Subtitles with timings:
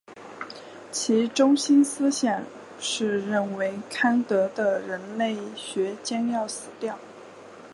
[0.91, 2.41] 其中心思想
[2.79, 6.97] 是认为康德的人类学将要死掉。